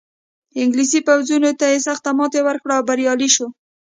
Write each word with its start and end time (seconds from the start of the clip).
انګلیسي 0.61 0.99
پوځونو 1.07 1.49
ته 1.59 1.65
یې 1.71 1.79
سخته 1.87 2.09
ماتې 2.17 2.41
ورکړه 2.43 2.73
او 2.77 2.83
بریالی 2.89 3.29
شو. 3.35 3.47